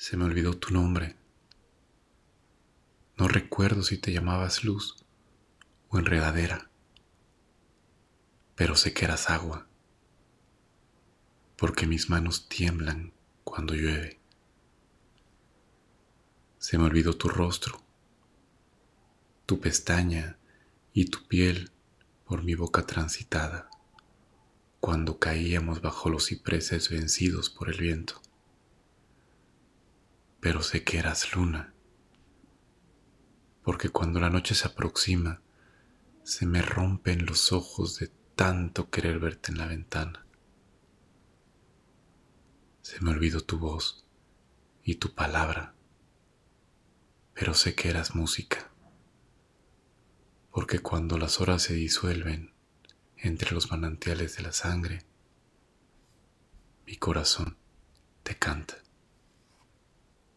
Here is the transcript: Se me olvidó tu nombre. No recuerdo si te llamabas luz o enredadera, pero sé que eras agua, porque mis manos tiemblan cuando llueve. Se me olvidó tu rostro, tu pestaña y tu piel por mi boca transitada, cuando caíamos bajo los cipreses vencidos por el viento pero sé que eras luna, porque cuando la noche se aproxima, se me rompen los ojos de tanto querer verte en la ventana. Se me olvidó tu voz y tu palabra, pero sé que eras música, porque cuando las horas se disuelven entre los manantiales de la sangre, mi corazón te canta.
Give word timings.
Se 0.00 0.16
me 0.16 0.26
olvidó 0.26 0.56
tu 0.56 0.72
nombre. 0.72 1.16
No 3.16 3.26
recuerdo 3.26 3.82
si 3.82 3.98
te 3.98 4.12
llamabas 4.12 4.62
luz 4.62 4.94
o 5.88 5.98
enredadera, 5.98 6.70
pero 8.54 8.76
sé 8.76 8.94
que 8.94 9.06
eras 9.06 9.28
agua, 9.28 9.66
porque 11.56 11.88
mis 11.88 12.08
manos 12.10 12.48
tiemblan 12.48 13.12
cuando 13.42 13.74
llueve. 13.74 14.20
Se 16.58 16.78
me 16.78 16.84
olvidó 16.84 17.14
tu 17.14 17.28
rostro, 17.28 17.82
tu 19.46 19.58
pestaña 19.58 20.38
y 20.92 21.06
tu 21.06 21.26
piel 21.26 21.72
por 22.24 22.44
mi 22.44 22.54
boca 22.54 22.86
transitada, 22.86 23.68
cuando 24.78 25.18
caíamos 25.18 25.82
bajo 25.82 26.08
los 26.08 26.26
cipreses 26.26 26.88
vencidos 26.88 27.50
por 27.50 27.68
el 27.68 27.80
viento 27.80 28.22
pero 30.40 30.62
sé 30.62 30.84
que 30.84 30.98
eras 30.98 31.34
luna, 31.34 31.74
porque 33.62 33.90
cuando 33.90 34.20
la 34.20 34.30
noche 34.30 34.54
se 34.54 34.68
aproxima, 34.68 35.42
se 36.22 36.46
me 36.46 36.62
rompen 36.62 37.26
los 37.26 37.52
ojos 37.52 37.98
de 37.98 38.08
tanto 38.34 38.88
querer 38.90 39.18
verte 39.18 39.50
en 39.50 39.58
la 39.58 39.66
ventana. 39.66 40.26
Se 42.82 43.00
me 43.00 43.10
olvidó 43.10 43.40
tu 43.40 43.58
voz 43.58 44.06
y 44.82 44.94
tu 44.94 45.14
palabra, 45.14 45.74
pero 47.34 47.52
sé 47.54 47.74
que 47.74 47.88
eras 47.90 48.14
música, 48.14 48.70
porque 50.52 50.78
cuando 50.78 51.18
las 51.18 51.40
horas 51.40 51.62
se 51.62 51.74
disuelven 51.74 52.54
entre 53.16 53.52
los 53.52 53.70
manantiales 53.70 54.36
de 54.36 54.42
la 54.44 54.52
sangre, 54.52 55.04
mi 56.86 56.96
corazón 56.96 57.58
te 58.22 58.38
canta. 58.38 58.76